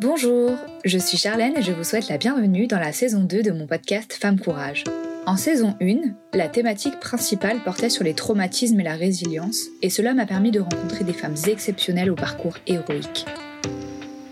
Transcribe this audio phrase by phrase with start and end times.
[0.00, 0.52] Bonjour,
[0.84, 3.66] je suis Charlène et je vous souhaite la bienvenue dans la saison 2 de mon
[3.66, 4.84] podcast Femme Courage.
[5.26, 10.14] En saison 1, la thématique principale portait sur les traumatismes et la résilience, et cela
[10.14, 13.26] m'a permis de rencontrer des femmes exceptionnelles au parcours héroïque.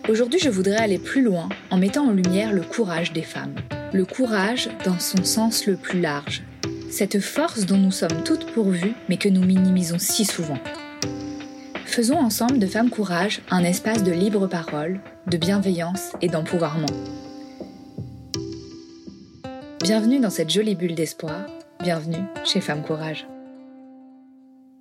[0.08, 3.56] Aujourd'hui, je voudrais aller plus loin en mettant en lumière le courage des femmes.
[3.92, 6.44] Le courage dans son sens le plus large.
[6.90, 10.60] Cette force dont nous sommes toutes pourvues, mais que nous minimisons si souvent.
[11.86, 16.84] Faisons ensemble de Femmes Courage un espace de libre parole, de bienveillance et d'empouvoirment.
[19.82, 21.46] Bienvenue dans cette jolie bulle d'espoir,
[21.80, 23.26] bienvenue chez Femmes Courage.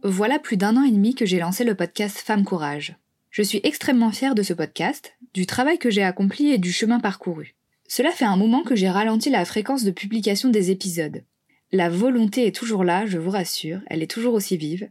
[0.04, 2.98] Voilà plus d'un an et demi que j'ai lancé le podcast Femmes Courage.
[3.30, 7.00] Je suis extrêmement fière de ce podcast, du travail que j'ai accompli et du chemin
[7.00, 7.56] parcouru.
[7.88, 11.24] Cela fait un moment que j'ai ralenti la fréquence de publication des épisodes.
[11.72, 14.90] La volonté est toujours là, je vous rassure, elle est toujours aussi vive,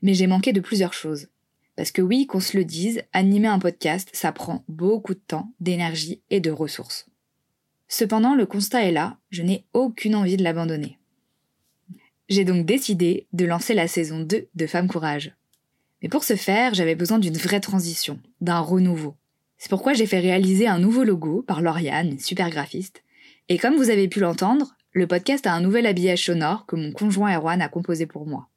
[0.00, 1.28] mais j'ai manqué de plusieurs choses.
[1.76, 5.52] Parce que oui, qu'on se le dise, animer un podcast, ça prend beaucoup de temps,
[5.60, 7.06] d'énergie et de ressources.
[7.88, 10.98] Cependant, le constat est là, je n'ai aucune envie de l'abandonner.
[12.28, 15.36] J'ai donc décidé de lancer la saison 2 de Femmes Courage.
[16.02, 19.14] Mais pour ce faire, j'avais besoin d'une vraie transition, d'un renouveau.
[19.58, 23.02] C'est pourquoi j'ai fait réaliser un nouveau logo par Lauriane, super graphiste.
[23.48, 26.90] Et comme vous avez pu l'entendre, le podcast a un nouvel habillage sonore que mon
[26.90, 28.48] conjoint Erwan a composé pour moi.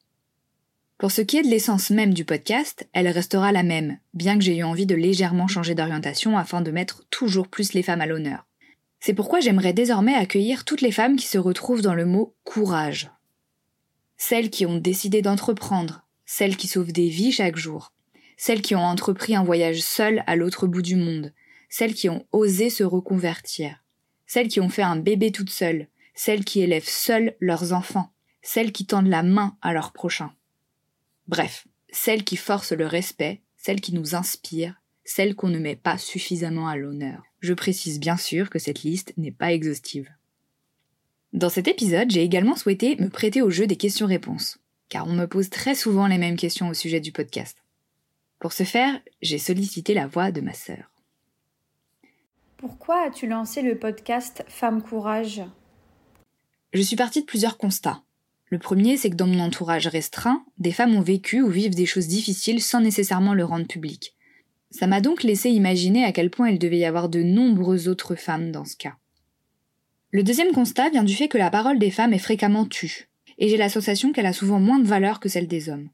[1.00, 4.44] Pour ce qui est de l'essence même du podcast, elle restera la même, bien que
[4.44, 8.06] j'ai eu envie de légèrement changer d'orientation afin de mettre toujours plus les femmes à
[8.06, 8.45] l'honneur.
[9.00, 13.09] C'est pourquoi j'aimerais désormais accueillir toutes les femmes qui se retrouvent dans le mot courage.
[14.17, 17.94] Celles qui ont décidé d'entreprendre, celles qui sauvent des vies chaque jour,
[18.36, 21.34] celles qui ont entrepris un voyage seul à l'autre bout du monde,
[21.69, 23.86] celles qui ont osé se reconvertir,
[24.28, 28.73] celles qui ont fait un bébé toutes seules, celles qui élèvent seules leurs enfants, celles
[28.73, 30.34] qui tendent la main à leurs prochains.
[31.30, 35.99] Bref, celles qui forcent le respect, celles qui nous inspirent, celles qu'on ne met pas
[35.99, 37.22] suffisamment à l'honneur.
[37.39, 40.09] Je précise bien sûr que cette liste n'est pas exhaustive.
[41.31, 44.57] Dans cet épisode, j'ai également souhaité me prêter au jeu des questions-réponses,
[44.89, 47.59] car on me pose très souvent les mêmes questions au sujet du podcast.
[48.39, 50.91] Pour ce faire, j'ai sollicité la voix de ma sœur.
[52.57, 55.44] Pourquoi as-tu lancé le podcast Femme Courage?
[56.73, 58.01] Je suis partie de plusieurs constats.
[58.50, 61.86] Le premier, c'est que dans mon entourage restreint, des femmes ont vécu ou vivent des
[61.86, 64.16] choses difficiles sans nécessairement le rendre public.
[64.72, 68.16] Ça m'a donc laissé imaginer à quel point il devait y avoir de nombreuses autres
[68.16, 68.96] femmes dans ce cas.
[70.12, 73.50] Le deuxième constat vient du fait que la parole des femmes est fréquemment tue, et
[73.50, 75.90] j'ai la sensation qu'elle a souvent moins de valeur que celle des hommes.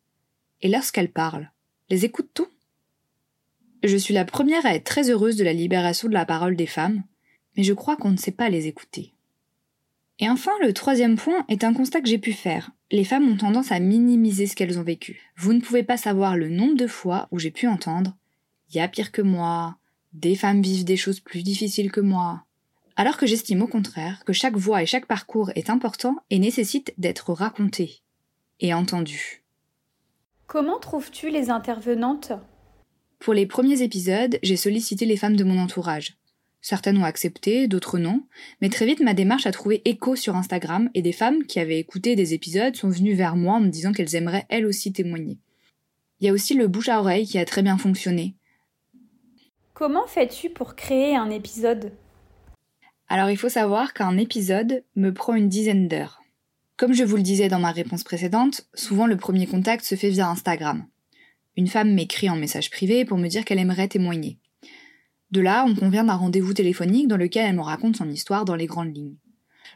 [0.61, 1.51] Et lorsqu'elles parlent,
[1.89, 2.47] les écoute-t-on
[3.83, 6.65] Je suis la première à être très heureuse de la libération de la parole des
[6.65, 7.03] femmes,
[7.57, 9.14] mais je crois qu'on ne sait pas les écouter.
[10.19, 12.71] Et enfin, le troisième point est un constat que j'ai pu faire.
[12.91, 15.31] Les femmes ont tendance à minimiser ce qu'elles ont vécu.
[15.37, 18.15] Vous ne pouvez pas savoir le nombre de fois où j'ai pu entendre
[18.69, 19.77] Il y a pire que moi,
[20.13, 22.45] des femmes vivent des choses plus difficiles que moi.
[22.95, 26.93] Alors que j'estime au contraire que chaque voix et chaque parcours est important et nécessite
[26.97, 27.99] d'être raconté
[28.61, 29.43] et entendu.
[30.47, 32.31] Comment trouves-tu les intervenantes?
[33.19, 36.15] Pour les premiers épisodes, j'ai sollicité les femmes de mon entourage.
[36.67, 38.23] Certaines ont accepté, d'autres non,
[38.59, 41.77] mais très vite ma démarche a trouvé écho sur Instagram et des femmes qui avaient
[41.77, 45.37] écouté des épisodes sont venues vers moi en me disant qu'elles aimeraient elles aussi témoigner.
[46.19, 48.33] Il y a aussi le bouche à oreille qui a très bien fonctionné.
[49.75, 51.91] Comment fais-tu pour créer un épisode?
[53.09, 56.23] Alors il faut savoir qu'un épisode me prend une dizaine d'heures.
[56.77, 60.09] Comme je vous le disais dans ma réponse précédente, souvent le premier contact se fait
[60.09, 60.87] via Instagram.
[61.57, 64.39] Une femme m'écrit en message privé pour me dire qu'elle aimerait témoigner.
[65.35, 68.55] De là, on convient d'un rendez-vous téléphonique dans lequel elle me raconte son histoire dans
[68.55, 69.17] les grandes lignes.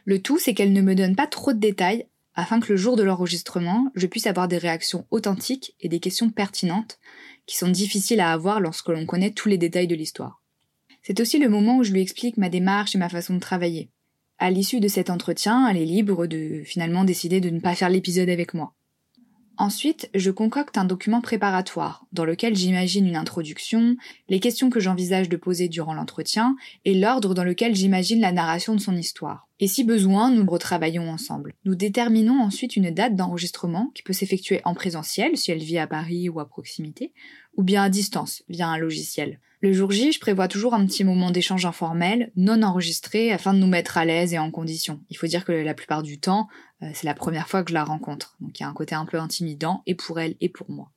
[0.06, 2.96] Le tout, c'est qu'elle ne me donne pas trop de détails afin que le jour
[2.96, 6.98] de l'enregistrement, je puisse avoir des réactions authentiques et des questions pertinentes
[7.44, 10.40] qui sont difficiles à avoir lorsque l'on connaît tous les détails de l'histoire.
[11.02, 13.90] C'est aussi le moment où je lui explique ma démarche et ma façon de travailler.
[14.38, 17.90] À l'issue de cet entretien, elle est libre de finalement décider de ne pas faire
[17.90, 18.72] l'épisode avec moi.
[19.60, 23.94] Ensuite, je concocte un document préparatoire, dans lequel j'imagine une introduction,
[24.30, 26.56] les questions que j'envisage de poser durant l'entretien,
[26.86, 29.50] et l'ordre dans lequel j'imagine la narration de son histoire.
[29.58, 31.52] Et si besoin, nous retravaillons ensemble.
[31.66, 35.86] Nous déterminons ensuite une date d'enregistrement qui peut s'effectuer en présentiel, si elle vit à
[35.86, 37.12] Paris ou à proximité,
[37.54, 39.40] ou bien à distance, via un logiciel.
[39.62, 43.58] Le jour J, je prévois toujours un petit moment d'échange informel, non enregistré, afin de
[43.58, 45.00] nous mettre à l'aise et en condition.
[45.10, 46.48] Il faut dire que la plupart du temps,
[46.82, 48.94] euh, c'est la première fois que je la rencontre, donc il y a un côté
[48.94, 50.90] un peu intimidant, et pour elle et pour moi.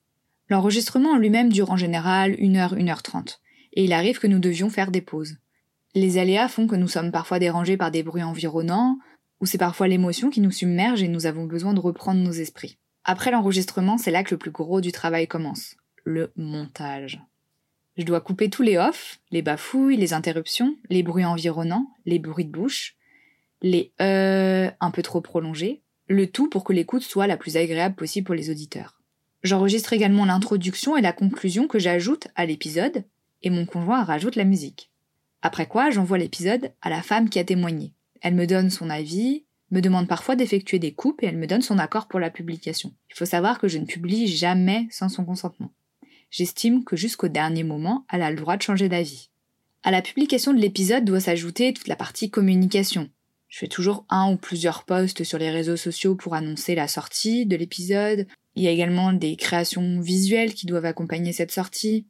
[0.48, 3.42] L'enregistrement en lui-même dure en général 1 heure, 1 heure 30,
[3.74, 5.36] et il arrive que nous devions faire des pauses.
[5.94, 8.98] Les aléas font que nous sommes parfois dérangés par des bruits environnants,
[9.42, 12.78] ou c'est parfois l'émotion qui nous submerge et nous avons besoin de reprendre nos esprits.
[13.04, 15.76] Après l'enregistrement, c'est là que le plus gros du travail commence,
[16.06, 17.22] le montage.
[17.98, 22.46] Je dois couper tous les off, les bafouilles, les interruptions, les bruits environnants, les bruits
[22.46, 22.96] de bouche,
[23.62, 27.96] les euh un peu trop prolongés, le tout pour que l'écoute soit la plus agréable
[27.96, 29.00] possible pour les auditeurs.
[29.44, 33.04] J'enregistre également l'introduction et la conclusion que j'ajoute à l'épisode,
[33.42, 34.90] et mon conjoint rajoute la musique.
[35.42, 37.94] Après quoi, j'envoie l'épisode à la femme qui a témoigné.
[38.22, 41.62] Elle me donne son avis, me demande parfois d'effectuer des coupes et elle me donne
[41.62, 42.94] son accord pour la publication.
[43.10, 45.74] Il faut savoir que je ne publie jamais sans son consentement.
[46.34, 49.30] J'estime que jusqu'au dernier moment, elle a le droit de changer d'avis.
[49.84, 53.12] À la publication de l'épisode doit s'ajouter toute la partie communication.
[53.50, 57.46] Je fais toujours un ou plusieurs posts sur les réseaux sociaux pour annoncer la sortie
[57.46, 58.26] de l'épisode.
[58.56, 62.08] Il y a également des créations visuelles qui doivent accompagner cette sortie.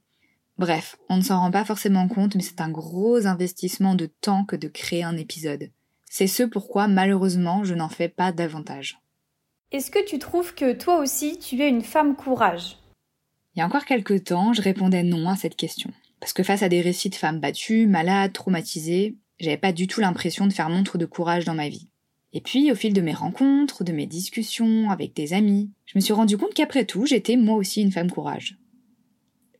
[0.58, 4.46] Bref, on ne s'en rend pas forcément compte, mais c'est un gros investissement de temps
[4.46, 5.69] que de créer un épisode.
[6.10, 9.02] C'est ce pourquoi malheureusement je n'en fais pas davantage.
[9.74, 12.78] Est-ce que tu trouves que toi aussi tu es une femme courage?
[13.56, 15.92] Il y a encore quelques temps, je répondais non à cette question.
[16.20, 20.02] Parce que face à des récits de femmes battues, malades, traumatisées, j'avais pas du tout
[20.02, 21.90] l'impression de faire montre de courage dans ma vie.
[22.32, 26.02] Et puis, au fil de mes rencontres, de mes discussions avec des amis, je me
[26.02, 28.58] suis rendu compte qu'après tout, j'étais moi aussi une femme courage.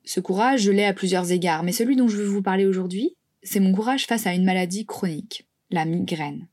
[0.06, 3.16] Ce courage, je l'ai à plusieurs égards, mais celui dont je veux vous parler aujourd'hui,
[3.44, 6.48] c'est mon courage face à une maladie chronique, la migraine.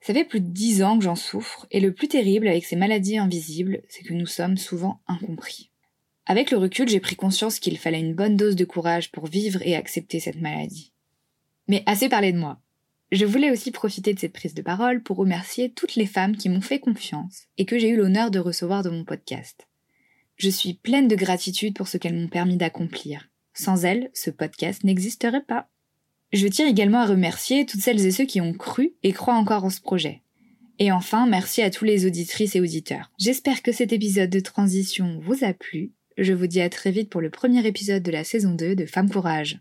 [0.00, 2.76] Ça fait plus de dix ans que j'en souffre, et le plus terrible avec ces
[2.76, 5.71] maladies invisibles, c'est que nous sommes souvent incompris.
[6.26, 9.60] Avec le recul, j'ai pris conscience qu'il fallait une bonne dose de courage pour vivre
[9.62, 10.92] et accepter cette maladie.
[11.68, 12.60] Mais assez parlé de moi.
[13.10, 16.48] Je voulais aussi profiter de cette prise de parole pour remercier toutes les femmes qui
[16.48, 19.66] m'ont fait confiance et que j'ai eu l'honneur de recevoir de mon podcast.
[20.36, 23.28] Je suis pleine de gratitude pour ce qu'elles m'ont permis d'accomplir.
[23.52, 25.68] Sans elles, ce podcast n'existerait pas.
[26.32, 29.64] Je tiens également à remercier toutes celles et ceux qui ont cru et croient encore
[29.64, 30.22] en ce projet.
[30.78, 33.12] Et enfin, merci à tous les auditrices et auditeurs.
[33.18, 35.92] J'espère que cet épisode de transition vous a plu.
[36.18, 38.86] Je vous dis à très vite pour le premier épisode de la saison 2 de
[38.86, 39.60] Femme Courage.